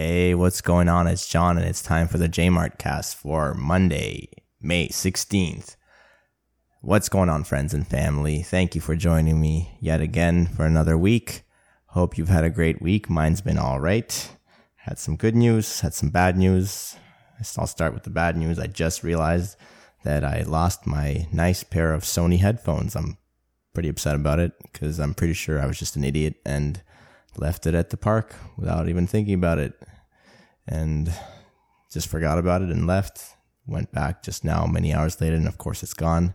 [0.00, 1.08] Hey, what's going on?
[1.08, 4.28] It's John, and it's time for the Jmart cast for Monday,
[4.60, 5.74] May 16th.
[6.82, 8.42] What's going on, friends and family?
[8.42, 11.42] Thank you for joining me yet again for another week.
[11.86, 13.10] Hope you've had a great week.
[13.10, 14.30] Mine's been all right.
[14.76, 16.94] Had some good news, had some bad news.
[17.56, 18.60] I'll start with the bad news.
[18.60, 19.56] I just realized
[20.04, 22.94] that I lost my nice pair of Sony headphones.
[22.94, 23.18] I'm
[23.74, 26.82] pretty upset about it because I'm pretty sure I was just an idiot and
[27.38, 29.74] left it at the park without even thinking about it
[30.66, 31.12] and
[31.90, 33.34] just forgot about it and left.
[33.66, 36.34] Went back just now, many hours later, and of course it's gone.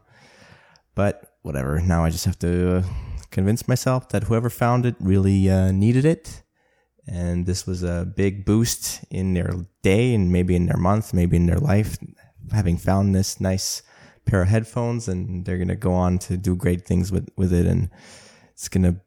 [0.96, 1.82] But whatever.
[1.82, 2.84] Now I just have to uh,
[3.32, 6.44] convince myself that whoever found it really uh, needed it.
[7.08, 11.36] And this was a big boost in their day and maybe in their month, maybe
[11.36, 11.98] in their life,
[12.52, 13.82] having found this nice
[14.26, 15.08] pair of headphones.
[15.08, 17.66] And they're going to go on to do great things with, with it.
[17.66, 17.90] And
[18.54, 19.02] it's going to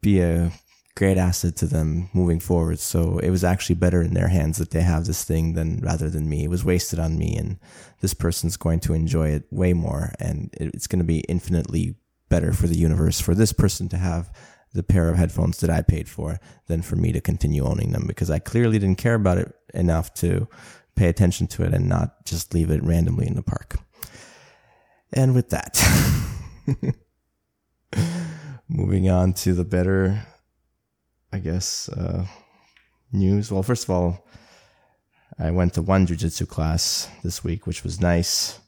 [0.00, 0.50] be a
[0.96, 2.78] great asset to them moving forward.
[2.78, 6.08] So it was actually better in their hands that they have this thing than rather
[6.08, 6.44] than me.
[6.44, 7.58] It was wasted on me, and
[8.00, 11.96] this person's going to enjoy it way more, and it's going to be infinitely
[12.28, 14.32] better for the universe for this person to have
[14.72, 18.04] the pair of headphones that I paid for than for me to continue owning them
[18.06, 20.48] because I clearly didn't care about it enough to
[20.96, 23.76] pay attention to it and not just leave it randomly in the park.
[25.12, 25.80] And with that,
[28.68, 30.26] moving on to the better
[31.36, 32.24] I guess, uh,
[33.12, 33.52] news.
[33.52, 34.26] Well, first of all,
[35.38, 38.58] I went to one jujitsu class this week, which was nice.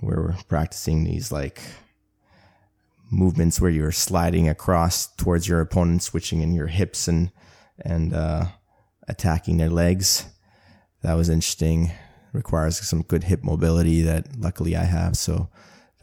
[0.00, 1.60] We are practicing these like
[3.10, 7.32] movements where you're sliding across towards your opponent, switching in your hips and
[7.80, 8.44] and uh,
[9.08, 10.24] attacking their legs.
[11.02, 11.90] That was interesting.
[12.32, 15.48] Requires some good hip mobility that luckily I have, so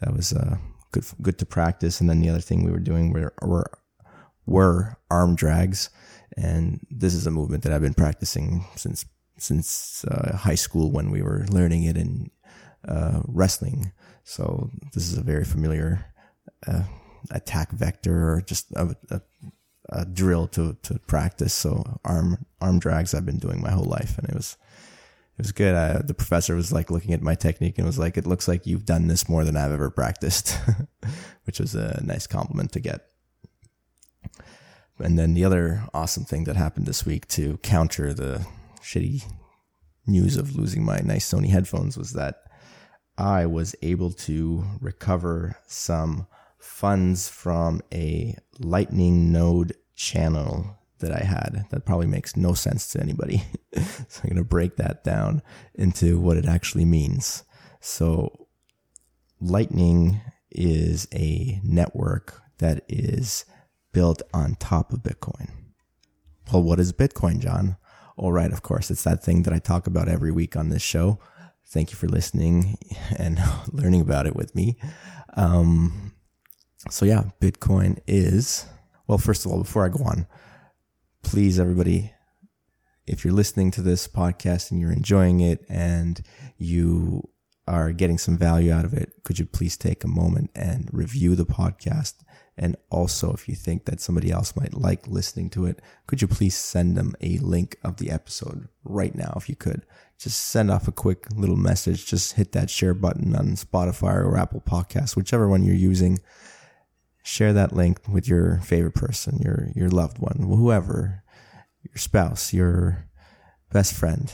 [0.02, 0.58] that was uh,
[0.92, 2.02] good good to practice.
[2.02, 3.70] And then the other thing we were doing were, were
[4.46, 5.90] were arm drags.
[6.36, 9.04] And this is a movement that I've been practicing since
[9.38, 12.30] since uh, high school when we were learning it in
[12.88, 13.92] uh, wrestling.
[14.24, 16.06] So this is a very familiar
[16.66, 16.84] uh,
[17.30, 19.20] attack vector or just a, a,
[19.90, 21.52] a, drill to, to practice.
[21.52, 24.56] So arm arm drags I've been doing my whole life, and it was
[25.38, 25.74] it was good.
[25.74, 28.66] I, the professor was like looking at my technique and was like, "It looks like
[28.66, 30.58] you've done this more than I've ever practiced,"
[31.44, 33.06] which was a nice compliment to get.
[34.98, 38.46] And then the other awesome thing that happened this week to counter the
[38.80, 39.24] shitty
[40.06, 42.42] news of losing my nice Sony headphones was that
[43.18, 46.26] I was able to recover some
[46.58, 51.66] funds from a Lightning node channel that I had.
[51.70, 53.42] That probably makes no sense to anybody.
[54.08, 55.42] so I'm going to break that down
[55.74, 57.44] into what it actually means.
[57.80, 58.48] So
[59.40, 60.20] Lightning
[60.50, 63.44] is a network that is
[63.96, 65.48] built on top of Bitcoin.
[66.52, 67.78] Well, what is Bitcoin, John?
[68.18, 70.82] All right, of course, it's that thing that I talk about every week on this
[70.82, 71.18] show.
[71.68, 72.76] Thank you for listening
[73.18, 73.40] and
[73.72, 74.76] learning about it with me.
[75.34, 76.12] Um,
[76.90, 78.66] so, yeah, Bitcoin is,
[79.06, 80.26] well, first of all, before I go on,
[81.22, 82.12] please, everybody,
[83.06, 86.20] if you're listening to this podcast and you're enjoying it and
[86.58, 87.30] you
[87.66, 91.34] are getting some value out of it, could you please take a moment and review
[91.34, 92.16] the podcast?
[92.58, 96.28] And also, if you think that somebody else might like listening to it, could you
[96.28, 99.84] please send them a link of the episode right now if you could?
[100.18, 102.06] Just send off a quick little message.
[102.06, 106.18] Just hit that share button on Spotify or Apple Podcasts, whichever one you're using.
[107.22, 111.24] Share that link with your favorite person, your your loved one, whoever,
[111.82, 113.06] your spouse, your
[113.70, 114.32] best friend.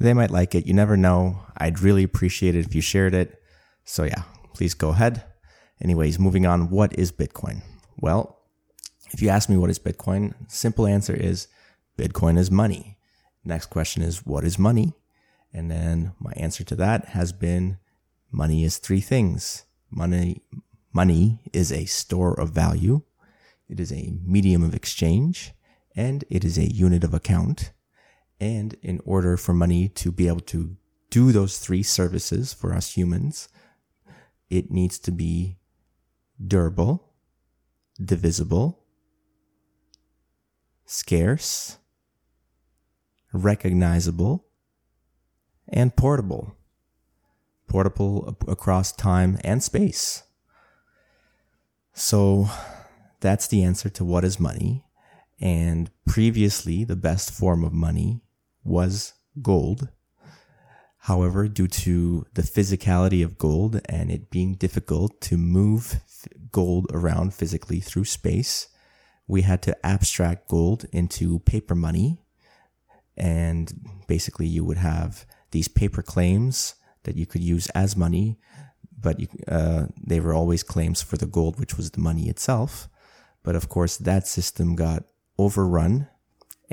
[0.00, 0.66] They might like it.
[0.66, 1.40] You never know.
[1.58, 3.42] I'd really appreciate it if you shared it.
[3.84, 4.22] So yeah,
[4.54, 5.24] please go ahead
[5.82, 7.62] Anyways, moving on, what is Bitcoin?
[7.96, 8.38] Well,
[9.12, 11.48] if you ask me what is Bitcoin, simple answer is
[11.98, 12.96] Bitcoin is money.
[13.44, 14.94] Next question is what is money?
[15.52, 17.78] And then my answer to that has been
[18.32, 19.64] money is three things.
[19.90, 20.42] Money
[20.92, 23.02] money is a store of value,
[23.68, 25.52] it is a medium of exchange,
[25.96, 27.72] and it is a unit of account.
[28.40, 30.76] And in order for money to be able to
[31.10, 33.48] do those three services for us humans,
[34.50, 35.58] it needs to be
[36.46, 37.12] durable,
[38.02, 38.84] divisible,
[40.84, 41.78] scarce,
[43.32, 44.46] recognizable,
[45.68, 46.56] and portable.
[47.66, 50.24] Portable across time and space.
[51.92, 52.48] So
[53.20, 54.84] that's the answer to what is money.
[55.40, 58.20] And previously, the best form of money
[58.62, 59.88] was gold.
[61.04, 66.00] However, due to the physicality of gold and it being difficult to move
[66.50, 68.68] gold around physically through space,
[69.26, 72.22] we had to abstract gold into paper money.
[73.18, 78.38] And basically, you would have these paper claims that you could use as money,
[78.98, 82.88] but you, uh, they were always claims for the gold, which was the money itself.
[83.42, 85.04] But of course, that system got
[85.38, 86.08] overrun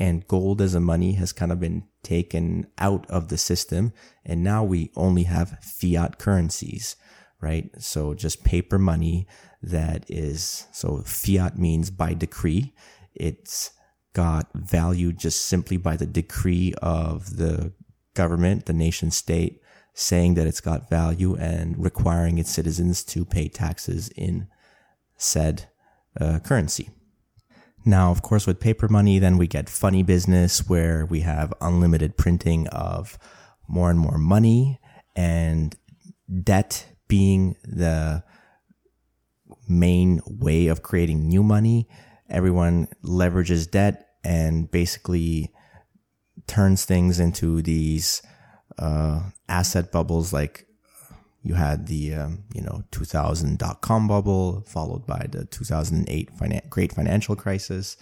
[0.01, 3.94] and gold as a money has kind of been taken out of the system.
[4.25, 6.95] And now we only have fiat currencies,
[7.39, 7.69] right?
[7.77, 9.27] So just paper money
[9.62, 12.74] that is, so fiat means by decree.
[13.13, 13.74] It's
[14.13, 17.71] got value just simply by the decree of the
[18.15, 19.62] government, the nation state,
[19.94, 24.48] saying that it's got value and requiring its citizens to pay taxes in
[25.15, 25.69] said
[26.19, 26.89] uh, currency.
[27.83, 32.18] Now, of course, with paper money, then we get funny business where we have unlimited
[32.18, 33.18] printing of
[33.68, 34.80] more and more money
[35.16, 35.75] and
[36.44, 38.24] debt being the
[39.68, 41.88] main way of creating new money.
[42.30, 45.51] Everyone leverages debt and basically
[46.48, 48.22] turns things into these
[48.77, 50.68] uh, asset bubbles like
[51.44, 56.70] you had the um, you know 2000 dot com bubble followed by the 2008 finan-
[56.70, 57.98] great financial crisis.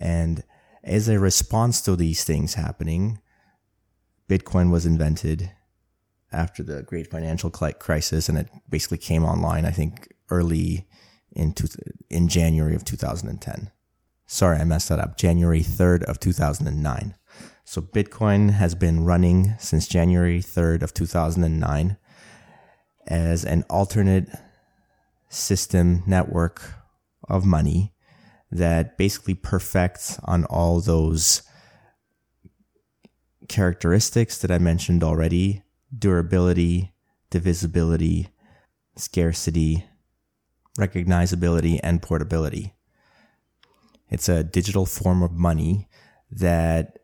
[0.00, 0.42] And
[0.84, 3.18] as a response to these things happening
[4.28, 5.50] bitcoin was invented
[6.32, 10.86] after the great financial crisis and it basically came online i think early
[11.32, 11.54] in
[12.10, 13.70] in January of 2010
[14.26, 15.16] sorry i messed that up.
[15.16, 17.14] January 3rd of 2009
[17.64, 21.96] so bitcoin has been running since January 3rd of 2009
[23.06, 24.28] as an alternate
[25.28, 26.62] system network
[27.28, 27.92] of money
[28.50, 31.42] that basically perfects on all those
[33.48, 35.62] characteristics that I mentioned already
[35.96, 36.92] durability,
[37.30, 38.28] divisibility,
[38.96, 39.84] scarcity,
[40.78, 42.74] recognizability, and portability.
[44.08, 45.88] It's a digital form of money
[46.30, 46.98] that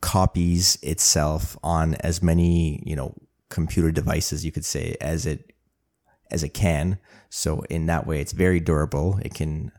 [0.00, 3.14] copies itself on as many, you know,
[3.48, 5.52] computer devices, you could say, as it
[6.30, 6.98] as it can.
[7.30, 9.18] So in that way, it's very durable.
[9.22, 9.72] It can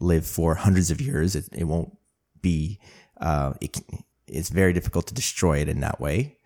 [0.00, 1.36] live for hundreds of years.
[1.36, 1.96] It, it won't
[2.40, 2.80] be.
[3.20, 6.38] Uh, it can, it's very difficult to destroy it in that way.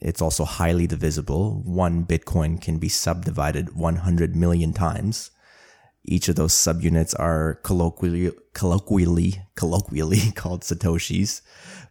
[0.00, 1.62] It's also highly divisible.
[1.64, 5.30] One Bitcoin can be subdivided 100 million times.
[6.04, 11.42] Each of those subunits are colloquially, colloquially, colloquially called satoshis,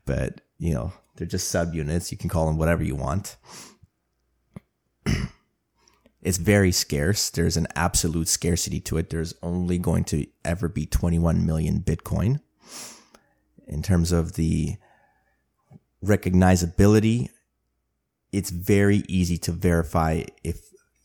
[0.05, 2.11] but you know they're just subunits.
[2.11, 3.37] You can call them whatever you want.
[6.21, 7.29] it's very scarce.
[7.29, 9.09] There's an absolute scarcity to it.
[9.09, 12.41] There's only going to ever be 21 million Bitcoin.
[13.67, 14.77] In terms of the
[16.03, 17.29] recognizability,
[18.31, 20.61] it's very easy to verify if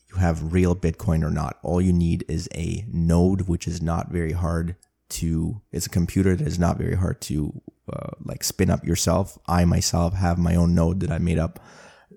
[0.09, 1.57] you have real Bitcoin or not.
[1.63, 4.75] All you need is a node, which is not very hard
[5.13, 7.61] to, it's a computer that is not very hard to
[7.91, 9.37] uh, like spin up yourself.
[9.47, 11.59] I myself have my own node that I made up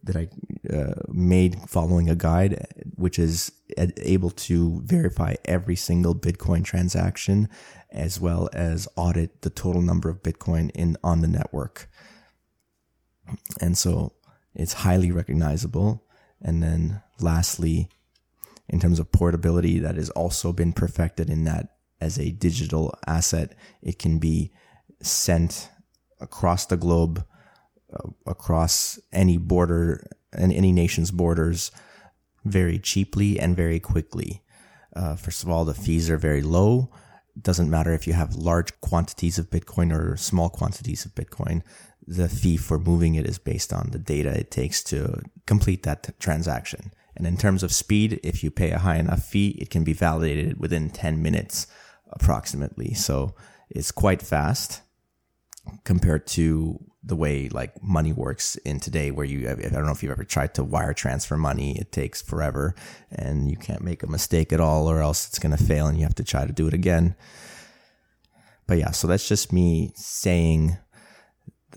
[0.03, 0.29] that I
[0.73, 7.49] uh, made following a guide, which is able to verify every single Bitcoin transaction
[7.91, 11.89] as well as audit the total number of Bitcoin in on the network.
[13.61, 14.13] And so
[14.55, 16.05] it's highly recognizable.
[16.41, 17.89] And then lastly,
[18.69, 23.55] in terms of portability, that has also been perfected in that as a digital asset,
[23.83, 24.53] it can be
[25.03, 25.71] sent
[26.21, 27.25] across the globe,
[27.93, 31.71] uh, across any border and any nation's borders
[32.45, 34.43] very cheaply and very quickly.
[34.95, 36.91] Uh, first of all, the fees are very low.
[37.37, 41.63] It doesn't matter if you have large quantities of Bitcoin or small quantities of Bitcoin.
[42.07, 46.05] The fee for moving it is based on the data it takes to complete that
[46.05, 46.93] t- transaction.
[47.17, 49.93] And in terms of speed, if you pay a high enough fee, it can be
[49.93, 51.67] validated within 10 minutes
[52.09, 52.95] approximately.
[52.95, 53.35] So
[53.71, 54.83] it's quite fast
[55.85, 60.03] compared to the way like money works in today where you I don't know if
[60.03, 62.75] you've ever tried to wire transfer money it takes forever
[63.11, 65.97] and you can't make a mistake at all or else it's going to fail and
[65.97, 67.15] you have to try to do it again
[68.67, 70.77] but yeah so that's just me saying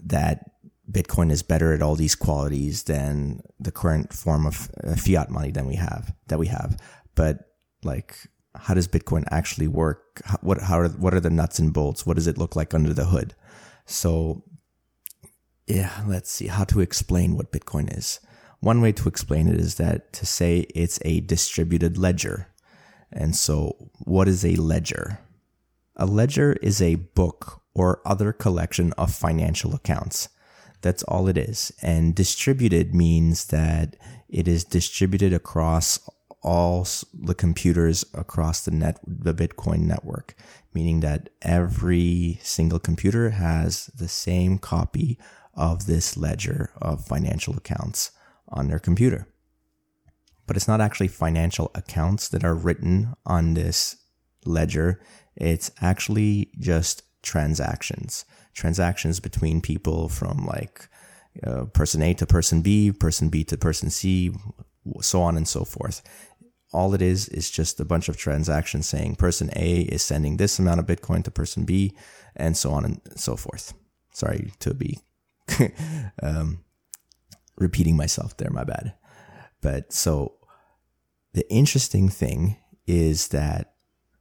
[0.03, 0.49] that
[0.91, 5.51] bitcoin is better at all these qualities than the current form of uh, fiat money
[5.51, 6.75] than we have that we have
[7.13, 7.51] but
[7.83, 8.27] like
[8.63, 12.05] how does bitcoin actually work how, what how are, what are the nuts and bolts
[12.05, 13.33] what does it look like under the hood
[13.89, 14.43] so,
[15.65, 18.19] yeah, let's see how to explain what Bitcoin is.
[18.59, 22.49] One way to explain it is that to say it's a distributed ledger.
[23.11, 25.19] And so, what is a ledger?
[25.95, 30.29] A ledger is a book or other collection of financial accounts.
[30.81, 31.71] That's all it is.
[31.81, 33.95] And distributed means that
[34.29, 35.99] it is distributed across
[36.41, 40.35] all the computers across the net, the Bitcoin network,
[40.73, 45.17] meaning that every single computer has the same copy
[45.53, 48.11] of this ledger of financial accounts
[48.47, 49.27] on their computer.
[50.47, 53.97] But it's not actually financial accounts that are written on this
[54.45, 55.01] ledger.
[55.35, 60.87] It's actually just transactions, transactions between people from like
[61.45, 64.31] uh, person A to person B, person B to person C,
[65.01, 66.01] so on and so forth.
[66.71, 70.59] All it is is just a bunch of transactions saying person A is sending this
[70.59, 71.95] amount of Bitcoin to person B,
[72.35, 73.73] and so on and so forth.
[74.13, 74.99] Sorry to be
[76.23, 76.63] um,
[77.57, 78.93] repeating myself there, my bad.
[79.61, 80.35] But so
[81.33, 82.57] the interesting thing
[82.87, 83.73] is that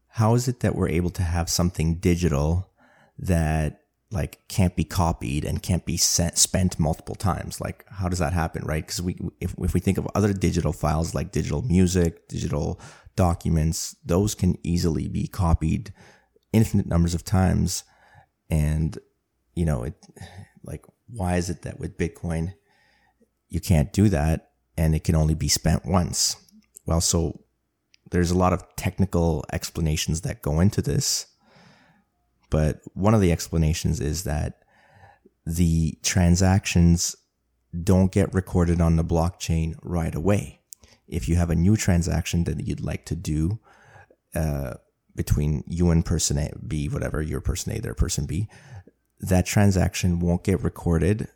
[0.08, 2.70] how is it that we're able to have something digital
[3.18, 7.60] that like can't be copied and can't be sent, spent multiple times.
[7.60, 8.84] Like, how does that happen, right?
[8.84, 12.80] Because we, if, if we think of other digital files like digital music, digital
[13.16, 15.92] documents, those can easily be copied
[16.52, 17.84] infinite numbers of times.
[18.48, 18.98] And,
[19.54, 19.94] you know, it,
[20.62, 22.54] like, why is it that with Bitcoin,
[23.50, 26.36] you can't do that and it can only be spent once?
[26.86, 27.44] Well, so
[28.10, 31.26] there's a lot of technical explanations that go into this
[32.50, 34.62] but one of the explanations is that
[35.44, 37.16] the transactions
[37.82, 40.60] don't get recorded on the blockchain right away.
[41.06, 43.58] If you have a new transaction that you'd like to do
[44.34, 44.74] uh,
[45.14, 48.48] between you and person A, B, whatever, your person A, their person B,
[49.20, 51.28] that transaction won't get recorded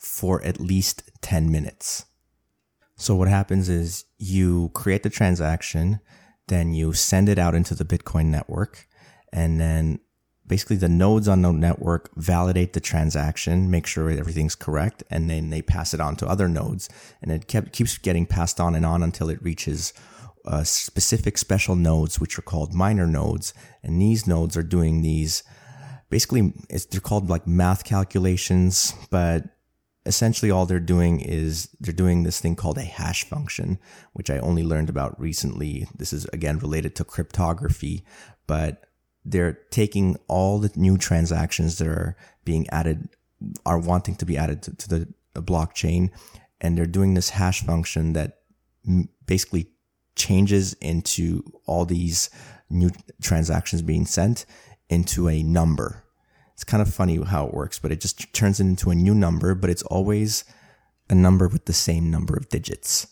[0.00, 2.06] for at least 10 minutes.
[2.96, 6.00] So what happens is you create the transaction,
[6.48, 8.86] then you send it out into the Bitcoin network,
[9.32, 10.00] and then
[10.46, 15.50] basically the nodes on the network validate the transaction, make sure everything's correct, and then
[15.50, 16.88] they pass it on to other nodes.
[17.22, 19.92] And it kept, keeps getting passed on and on until it reaches
[20.44, 23.52] uh, specific special nodes, which are called miner nodes.
[23.82, 25.42] And these nodes are doing these
[26.08, 26.52] basically,
[26.90, 29.44] they're called like math calculations, but
[30.04, 33.78] essentially all they're doing is they're doing this thing called a hash function,
[34.12, 35.86] which I only learned about recently.
[35.96, 38.04] This is again related to cryptography,
[38.46, 38.84] but
[39.26, 43.08] they're taking all the new transactions that are being added,
[43.66, 44.88] are wanting to be added to, to
[45.34, 46.10] the blockchain,
[46.60, 48.38] and they're doing this hash function that
[49.26, 49.68] basically
[50.14, 52.30] changes into all these
[52.70, 52.90] new
[53.20, 54.46] transactions being sent
[54.88, 56.04] into a number.
[56.54, 59.14] It's kind of funny how it works, but it just turns it into a new
[59.14, 60.44] number, but it's always
[61.10, 63.08] a number with the same number of digits.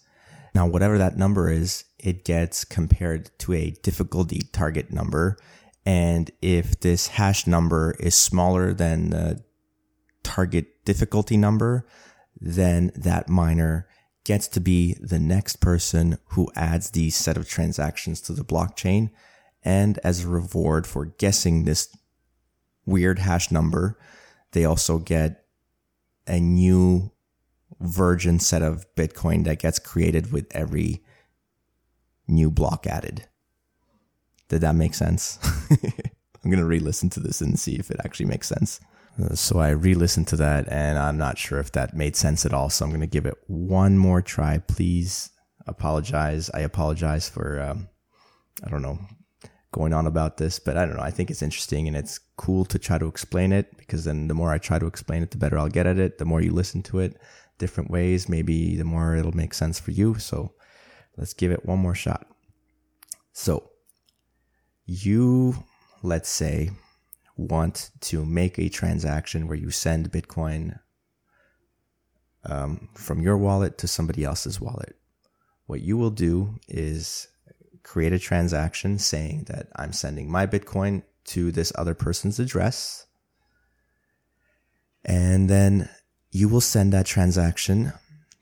[0.54, 5.36] Now, whatever that number is, it gets compared to a difficulty target number
[5.86, 9.42] and if this hash number is smaller than the
[10.22, 11.86] target difficulty number,
[12.40, 13.86] then that miner
[14.24, 19.10] gets to be the next person who adds these set of transactions to the blockchain.
[19.62, 21.94] And as a reward for guessing this
[22.86, 23.98] weird hash number,
[24.52, 25.44] they also get
[26.26, 27.12] a new
[27.80, 31.02] virgin set of Bitcoin that gets created with every
[32.26, 33.28] new block added.
[34.48, 35.38] Did that make sense?
[36.44, 38.80] I'm going to re listen to this and see if it actually makes sense.
[39.22, 42.44] Uh, so I re listened to that and I'm not sure if that made sense
[42.44, 42.68] at all.
[42.68, 44.58] So I'm going to give it one more try.
[44.58, 45.30] Please
[45.66, 46.50] apologize.
[46.52, 47.88] I apologize for, um,
[48.62, 48.98] I don't know,
[49.72, 51.02] going on about this, but I don't know.
[51.02, 54.34] I think it's interesting and it's cool to try to explain it because then the
[54.34, 56.18] more I try to explain it, the better I'll get at it.
[56.18, 57.16] The more you listen to it
[57.58, 60.18] different ways, maybe the more it'll make sense for you.
[60.18, 60.52] So
[61.16, 62.26] let's give it one more shot.
[63.32, 63.70] So
[64.86, 65.64] you,
[66.02, 66.70] let's say,
[67.36, 70.78] want to make a transaction where you send Bitcoin
[72.44, 74.96] um, from your wallet to somebody else's wallet.
[75.66, 77.28] What you will do is
[77.82, 83.06] create a transaction saying that I'm sending my Bitcoin to this other person's address.
[85.04, 85.88] And then
[86.30, 87.92] you will send that transaction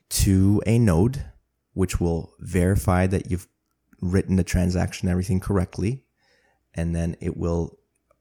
[0.09, 1.25] to a node,
[1.73, 3.47] which will verify that you've
[4.01, 6.02] written the transaction, everything correctly
[6.73, 7.77] and then it will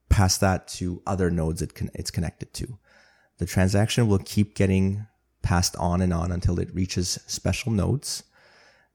[0.08, 2.78] pass that to other nodes it con- it's connected to.
[3.38, 5.06] The transaction will keep getting
[5.42, 8.22] passed on and on until it reaches special nodes,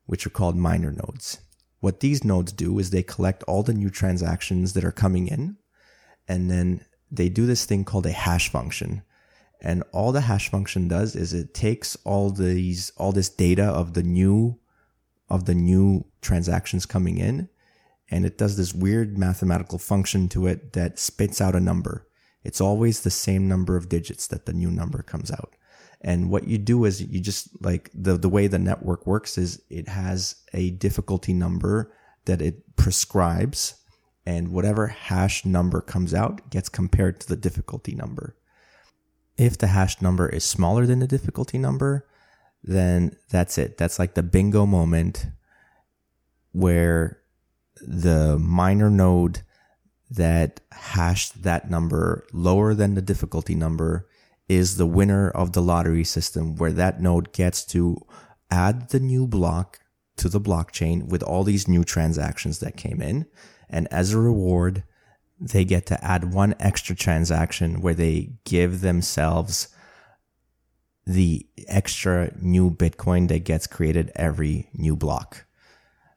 [0.06, 1.40] which are called miner nodes.
[1.80, 5.58] What these nodes do is they collect all the new transactions that are coming in,
[6.28, 9.04] and then they do this thing called a hash function.
[9.62, 13.94] And all the hash function does is it takes all these all this data of
[13.94, 14.60] the new
[15.30, 17.50] of the new transactions coming in
[18.10, 22.08] and it does this weird mathematical function to it that spits out a number.
[22.44, 25.56] It's always the same number of digits that the new number comes out.
[26.02, 29.62] And what you do is you just like the, the way the network works is
[29.70, 31.92] it has a difficulty number
[32.26, 33.76] that it prescribes
[34.26, 38.36] and whatever hash number comes out gets compared to the difficulty number.
[39.38, 42.08] If the hash number is smaller than the difficulty number,
[42.64, 43.78] then that's it.
[43.78, 45.28] That's like the bingo moment
[46.52, 47.22] where
[47.82, 49.42] the miner node
[50.10, 54.08] that hashed that number lower than the difficulty number
[54.48, 57.98] is the winner of the lottery system where that node gets to
[58.50, 59.80] add the new block
[60.16, 63.26] to the blockchain with all these new transactions that came in.
[63.70, 64.84] And as a reward,
[65.40, 69.68] they get to add one extra transaction where they give themselves
[71.06, 75.47] the extra new Bitcoin that gets created every new block.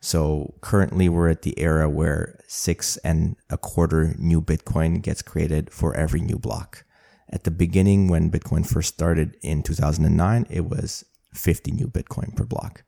[0.01, 5.73] So currently we're at the era where six and a quarter new Bitcoin gets created
[5.73, 6.85] for every new block.
[7.29, 11.05] At the beginning, when Bitcoin first started in 2009, it was
[11.35, 12.83] 50 new Bitcoin per block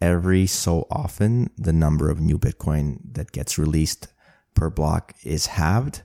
[0.00, 4.08] every so often, the number of new Bitcoin that gets released
[4.54, 6.02] per block is halved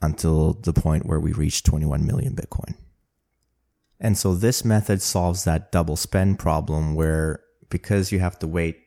[0.00, 2.74] until the point where we reach 21 million Bitcoin.
[4.00, 8.78] And so this method solves that double spend problem where because you have to wait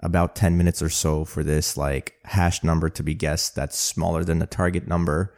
[0.00, 4.24] about 10 minutes or so for this like hash number to be guessed that's smaller
[4.24, 5.34] than the target number,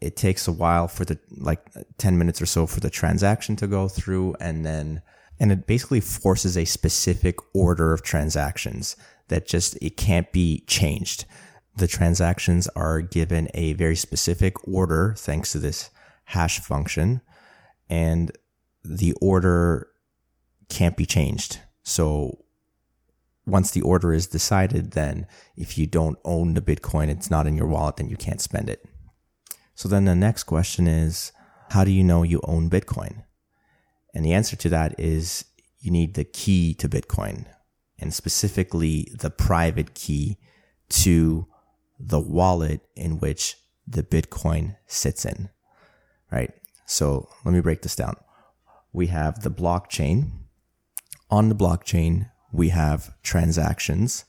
[0.00, 1.60] it takes a while for the like
[1.98, 5.02] 10 minutes or so for the transaction to go through and then
[5.38, 8.96] and it basically forces a specific order of transactions
[9.28, 11.24] that just it can't be changed.
[11.76, 15.90] The transactions are given a very specific order thanks to this
[16.24, 17.20] hash function
[17.90, 18.32] and
[18.82, 19.88] the order
[20.68, 21.60] can't be changed.
[21.82, 22.45] So
[23.46, 25.26] once the order is decided, then
[25.56, 28.68] if you don't own the Bitcoin, it's not in your wallet, then you can't spend
[28.68, 28.84] it.
[29.74, 31.32] So then the next question is,
[31.70, 33.24] how do you know you own Bitcoin?
[34.14, 35.44] And the answer to that is
[35.78, 37.46] you need the key to Bitcoin
[37.98, 40.38] and specifically the private key
[40.88, 41.46] to
[41.98, 45.50] the wallet in which the Bitcoin sits in,
[46.30, 46.52] right?
[46.86, 48.16] So let me break this down.
[48.92, 50.30] We have the blockchain.
[51.30, 54.24] On the blockchain, we have transactions.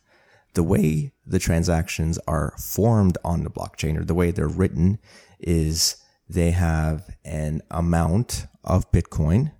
[0.53, 4.99] The way the transactions are formed on the blockchain or the way they're written
[5.39, 9.51] is they have an amount of Bitcoin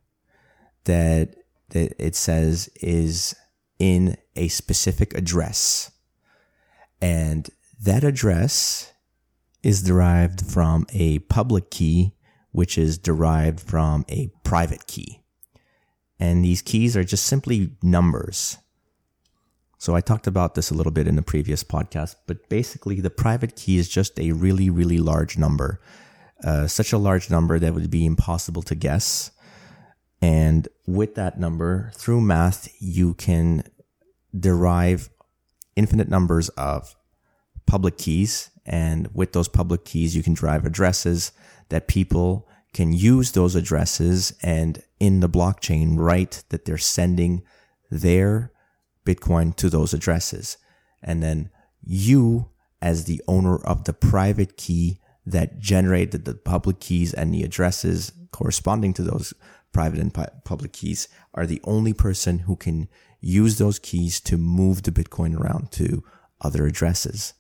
[0.86, 1.36] that
[1.72, 3.36] it says is
[3.80, 5.92] in a specific address.
[7.02, 8.92] And that address
[9.62, 12.16] is derived from a public key,
[12.52, 15.22] which is derived from a private key.
[16.20, 18.58] And these keys are just simply numbers.
[19.78, 23.12] So I talked about this a little bit in the previous podcast, but basically the
[23.12, 25.80] private key is just a really, really large number.
[26.44, 29.32] Uh, such a large number that would be impossible to guess.
[30.22, 33.64] And with that number, through math, you can
[34.38, 35.10] derive
[35.76, 36.96] infinite numbers of
[37.68, 38.50] public keys.
[38.66, 41.32] And with those public keys, you can derive addresses
[41.70, 42.48] that people
[42.78, 47.42] can use those addresses and in the blockchain write that they're sending
[47.90, 48.52] their
[49.04, 50.58] Bitcoin to those addresses.
[51.02, 51.50] And then
[51.82, 57.42] you, as the owner of the private key that generated the public keys and the
[57.42, 59.34] addresses corresponding to those
[59.74, 60.14] private and
[60.46, 65.36] public keys are the only person who can use those keys to move the Bitcoin
[65.36, 66.04] around to
[66.42, 67.34] other addresses.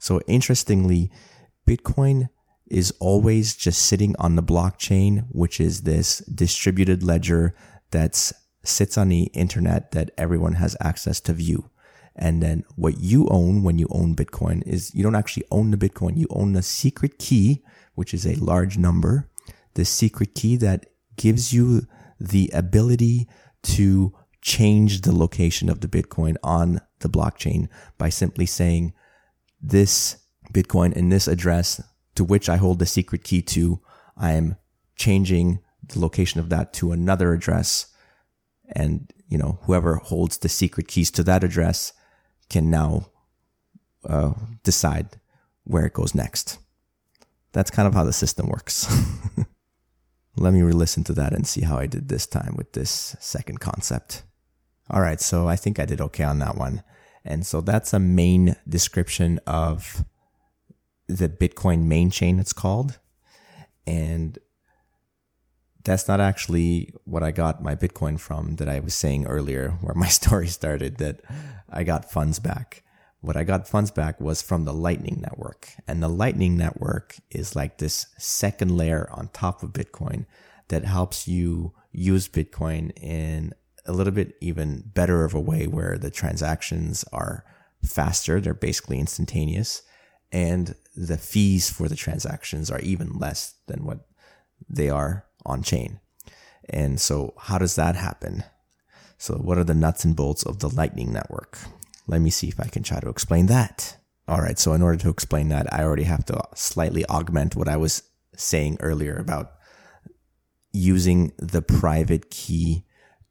[0.00, 1.12] So interestingly,
[1.64, 2.28] Bitcoin
[2.70, 7.54] is always just sitting on the blockchain, which is this distributed ledger
[7.90, 11.70] that sits on the internet that everyone has access to view.
[12.14, 15.76] And then what you own when you own Bitcoin is you don't actually own the
[15.76, 16.16] Bitcoin.
[16.16, 19.28] You own the secret key, which is a large number,
[19.74, 21.86] the secret key that gives you
[22.18, 23.28] the ability
[23.62, 28.92] to change the location of the Bitcoin on the blockchain by simply saying
[29.60, 30.16] this
[30.52, 31.80] Bitcoin in this address
[32.20, 33.80] to which I hold the secret key to,
[34.14, 34.56] I am
[34.94, 37.86] changing the location of that to another address.
[38.72, 41.94] And, you know, whoever holds the secret keys to that address
[42.50, 43.06] can now
[44.06, 45.18] uh, decide
[45.64, 46.58] where it goes next.
[47.52, 48.86] That's kind of how the system works.
[50.36, 53.60] Let me re-listen to that and see how I did this time with this second
[53.60, 54.24] concept.
[54.90, 56.82] All right, so I think I did okay on that one.
[57.24, 60.04] And so that's a main description of
[61.16, 62.98] the Bitcoin main chain, it's called.
[63.86, 64.38] And
[65.84, 69.94] that's not actually what I got my Bitcoin from that I was saying earlier, where
[69.94, 71.20] my story started, that
[71.68, 72.84] I got funds back
[73.20, 75.70] what I got funds back was from the Lightning Network.
[75.86, 80.26] And the Lightning Network is like this second layer on top of Bitcoin
[80.68, 83.52] that helps you use Bitcoin in
[83.86, 87.44] a little bit even better of a way where the transactions are
[87.84, 88.40] faster.
[88.40, 89.82] They're basically instantaneous
[90.32, 90.74] and
[91.06, 94.06] the fees for the transactions are even less than what
[94.68, 96.00] they are on chain.
[96.68, 98.44] And so how does that happen?
[99.18, 101.58] So what are the nuts and bolts of the lightning network?
[102.06, 103.96] Let me see if I can try to explain that.
[104.28, 104.58] All right.
[104.58, 108.02] So in order to explain that, I already have to slightly augment what I was
[108.36, 109.52] saying earlier about
[110.72, 112.84] using the private key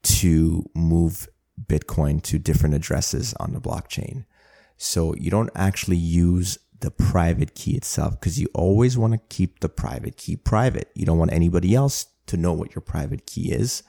[0.03, 1.27] to move
[1.61, 4.25] Bitcoin to different addresses on the blockchain.
[4.77, 9.59] So you don't actually use the private key itself because you always want to keep
[9.59, 10.89] the private key private.
[10.95, 13.83] You don't want anybody else to know what your private key is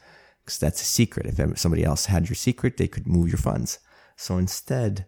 [0.45, 1.27] because that's a secret.
[1.27, 3.79] If somebody else had your secret, they could move your funds.
[4.17, 5.07] So instead,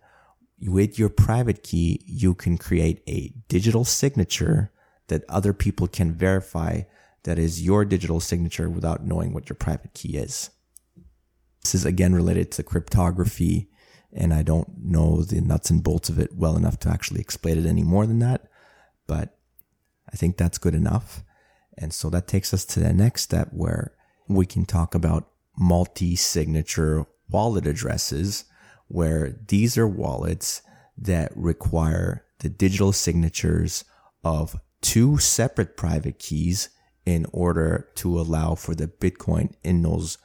[0.61, 4.71] with your private key, you can create a digital signature
[5.09, 6.83] that other people can verify
[7.25, 10.51] that is your digital signature without knowing what your private key is.
[11.63, 13.69] This is again related to cryptography,
[14.13, 17.59] and I don't know the nuts and bolts of it well enough to actually explain
[17.59, 18.49] it any more than that,
[19.07, 19.37] but
[20.13, 21.23] I think that's good enough.
[21.79, 23.95] And so that takes us to the next step where
[24.29, 28.45] we can talk about multi signature wallet addresses,
[28.89, 30.63] where these are wallets
[30.99, 33.85] that require the digital signatures
[34.23, 36.69] of two separate private keys
[37.07, 40.19] in order to allow for the Bitcoin in those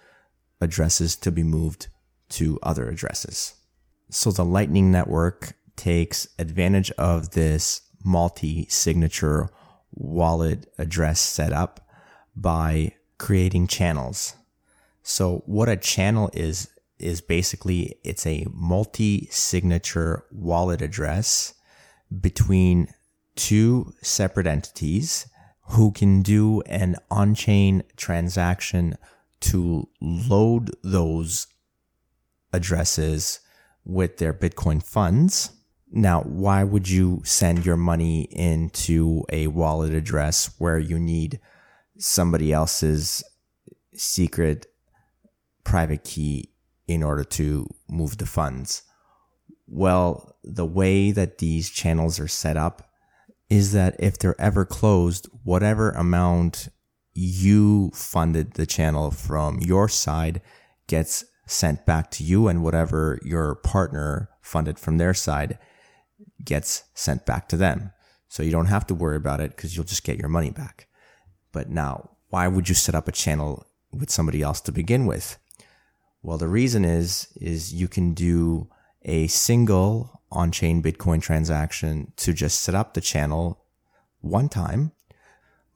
[0.60, 1.88] addresses to be moved
[2.30, 3.57] to other addresses.
[4.10, 9.50] So the Lightning Network takes advantage of this multi signature
[9.94, 11.88] wallet address setup
[12.36, 14.36] by creating channels.
[15.04, 21.54] So what a channel is, is basically it's a multi signature wallet address
[22.22, 22.88] between
[23.36, 25.28] two separate entities
[25.72, 28.98] who can do an on chain transaction
[29.40, 31.48] to load those
[32.54, 33.42] addresses
[33.88, 35.52] with their Bitcoin funds.
[35.90, 41.40] Now, why would you send your money into a wallet address where you need
[41.98, 43.24] somebody else's
[43.94, 44.68] secret
[45.64, 46.52] private key
[46.88, 48.84] in order to move the funds?
[49.68, 52.92] Well, the way that these channels are set up
[53.50, 56.68] is that if they're ever closed, whatever amount
[57.14, 60.42] you funded the channel from your side
[60.88, 65.58] gets sent back to you and whatever your partner funded from their side
[66.44, 67.92] gets sent back to them.
[68.30, 70.88] So you don't have to worry about it because you'll just get your money back.
[71.52, 75.38] But now, why would you set up a channel with somebody else to begin with?
[76.22, 78.70] Well, the reason is, is you can do
[79.04, 83.64] a single on-chain Bitcoin transaction to just set up the channel
[84.20, 84.92] one time.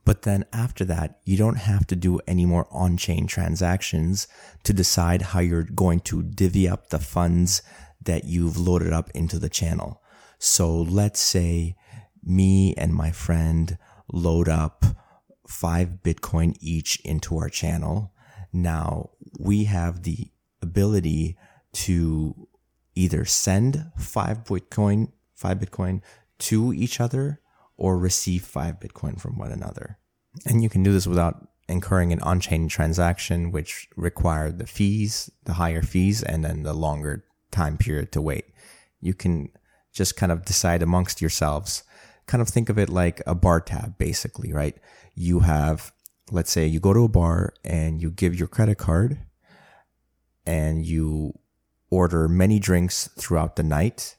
[0.04, 4.28] But then after that, you don't have to do any more on-chain transactions
[4.64, 7.62] to decide how you're going to divvy up the funds
[8.02, 10.02] that you've loaded up into the channel.
[10.40, 11.76] So let's say
[12.24, 13.78] me and my friend
[14.12, 14.86] load up
[15.48, 18.14] five Bitcoin each into our channel.
[18.52, 21.38] Now we have the ability
[21.74, 22.48] to
[22.96, 26.02] either send five Bitcoin, five Bitcoin
[26.40, 27.41] to each other
[27.82, 29.98] or receive five Bitcoin from one another.
[30.46, 35.54] And you can do this without incurring an on-chain transaction, which require the fees, the
[35.54, 38.46] higher fees, and then the longer time period to wait.
[39.00, 39.50] You can
[39.92, 41.84] just kind of decide amongst yourselves.
[42.28, 44.78] Kind of think of it like a bar tab, basically, right?
[45.16, 45.92] You have,
[46.30, 49.18] let's say you go to a bar and you give your credit card
[50.46, 51.34] and you
[51.90, 54.18] order many drinks throughout the night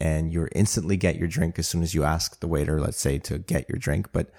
[0.00, 3.18] and you instantly get your drink as soon as you ask the waiter, let's say,
[3.18, 4.10] to get your drink.
[4.12, 4.30] But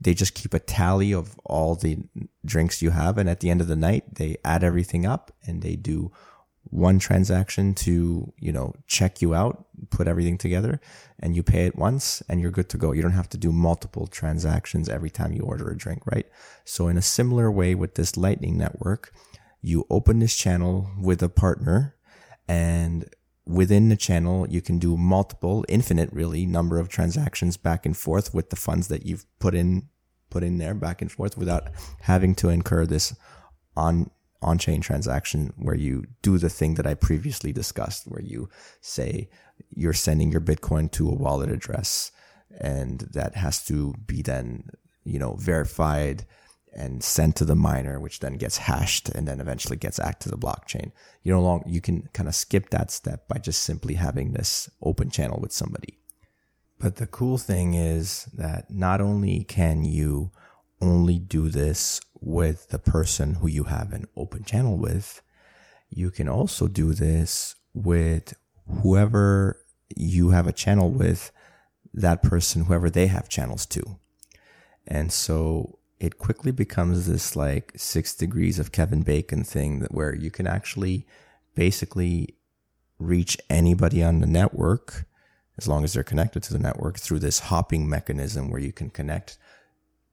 [0.00, 1.98] they just keep a tally of all the
[2.44, 3.18] drinks you have.
[3.18, 6.12] And at the end of the night, they add everything up and they do
[6.70, 10.80] one transaction to, you know, check you out, put everything together
[11.18, 12.92] and you pay it once and you're good to go.
[12.92, 16.26] You don't have to do multiple transactions every time you order a drink, right?
[16.64, 19.12] So in a similar way with this lightning network,
[19.62, 21.96] you open this channel with a partner
[22.46, 23.08] and
[23.48, 28.34] within the channel, you can do multiple, infinite really, number of transactions back and forth
[28.34, 29.88] with the funds that you've put in,
[30.30, 31.68] put in there back and forth without
[32.02, 33.16] having to incur this
[33.74, 34.10] on,
[34.42, 38.50] on chain transaction where you do the thing that I previously discussed, where you
[38.82, 39.30] say
[39.70, 42.12] you're sending your Bitcoin to a wallet address
[42.60, 44.68] and that has to be then,
[45.04, 46.26] you know, verified
[46.72, 50.28] and sent to the miner, which then gets hashed and then eventually gets act to
[50.28, 50.92] the blockchain.
[51.22, 54.70] You no longer you can kind of skip that step by just simply having this
[54.82, 55.98] open channel with somebody.
[56.78, 60.30] But the cool thing is that not only can you
[60.80, 65.22] only do this with the person who you have an open channel with.
[65.90, 68.34] You can also do this with
[68.82, 69.60] whoever
[69.96, 71.32] you have a channel with,
[71.94, 73.98] that person, whoever they have channels to.
[74.86, 80.14] And so it quickly becomes this like six degrees of Kevin Bacon thing that where
[80.14, 81.06] you can actually
[81.54, 82.36] basically
[82.98, 85.06] reach anybody on the network
[85.56, 88.90] as long as they're connected to the network through this hopping mechanism where you can
[88.90, 89.38] connect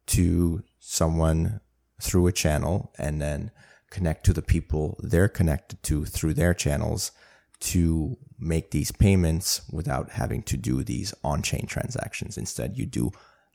[0.07, 1.59] to someone
[2.01, 3.51] through a channel and then
[3.91, 7.11] connect to the people they're connected to through their channels
[7.59, 12.37] to make these payments without having to do these on chain transactions.
[12.37, 13.11] Instead, you do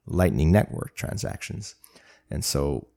[0.06, 1.74] Lightning Network transactions.
[2.30, 2.88] And so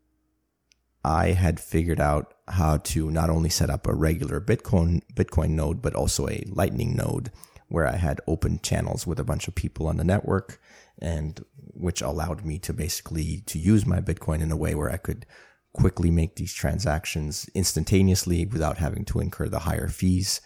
[1.04, 5.82] I had figured out how to not only set up a regular Bitcoin Bitcoin node,
[5.82, 7.32] but also a Lightning node
[7.68, 10.60] where I had open channels with a bunch of people on the network
[11.00, 11.44] and
[11.74, 15.26] which allowed me to basically to use my Bitcoin in a way where I could
[15.74, 20.40] quickly make these transactions instantaneously without having to incur the higher fees.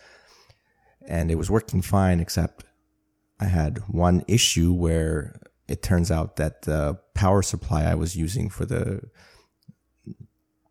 [1.05, 2.63] And it was working fine, except
[3.39, 8.49] I had one issue where it turns out that the power supply I was using
[8.49, 9.01] for the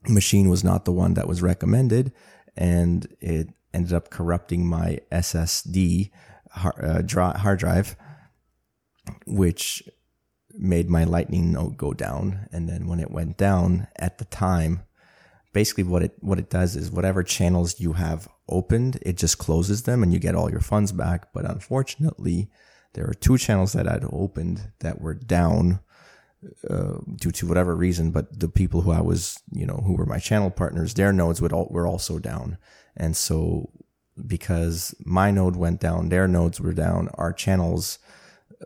[0.09, 2.12] machine was not the one that was recommended.
[2.56, 6.11] And it ended up corrupting my SSD
[6.54, 7.02] uh,
[7.38, 7.96] hard drive,
[9.26, 9.82] which
[10.54, 12.48] made my lightning node go down.
[12.52, 14.80] And then when it went down at the time,
[15.52, 19.82] basically what it what it does is whatever channels you have opened, it just closes
[19.82, 21.32] them and you get all your funds back.
[21.35, 22.48] But unfortunately,
[22.96, 25.80] there were two channels that I'd opened that were down
[26.68, 28.11] uh, due to whatever reason.
[28.11, 31.42] But the people who I was, you know, who were my channel partners, their nodes
[31.42, 32.56] would all, were also down.
[32.96, 33.70] And so
[34.26, 37.98] because my node went down, their nodes were down, our channels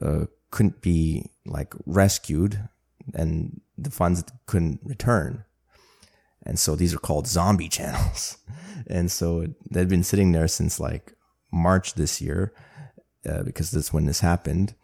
[0.00, 2.68] uh, couldn't be like rescued
[3.12, 5.44] and the funds couldn't return.
[6.46, 8.38] And so these are called zombie channels.
[8.86, 11.14] and so they'd been sitting there since like
[11.50, 12.52] March this year
[13.28, 14.74] uh, because that's when this happened.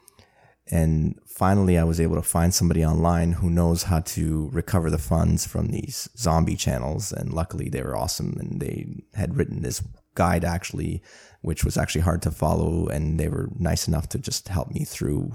[0.69, 4.99] And finally, I was able to find somebody online who knows how to recover the
[4.99, 7.13] funds from these zombie channels.
[7.13, 9.83] And luckily, they were awesome and they had written this
[10.15, 11.03] guide actually,
[11.43, 12.89] which was actually hard to follow.
[12.89, 15.33] And they were nice enough to just help me through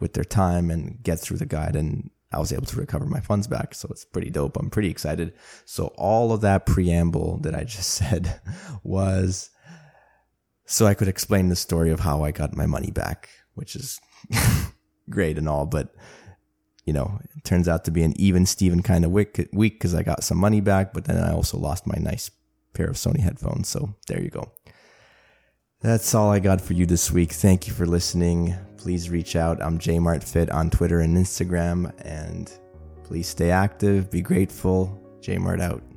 [0.00, 1.76] with their time and get through the guide.
[1.76, 3.74] And I was able to recover my funds back.
[3.74, 4.56] So it's pretty dope.
[4.56, 5.34] I'm pretty excited.
[5.66, 8.40] So all of that preamble that I just said
[8.82, 9.50] was
[10.66, 14.00] so I could explain the story of how I got my money back, which is
[15.10, 15.94] great and all, but
[16.84, 20.02] you know, it turns out to be an even Steven kind of week because I
[20.02, 22.30] got some money back, but then I also lost my nice
[22.74, 23.68] pair of Sony headphones.
[23.68, 24.50] So there you go.
[25.80, 27.32] That's all I got for you this week.
[27.32, 28.54] Thank you for listening.
[28.76, 29.62] Please reach out.
[29.62, 31.92] I'm JMartFit on Twitter and Instagram.
[32.04, 32.52] And
[33.04, 34.98] please stay active, be grateful.
[35.20, 35.91] JMart out.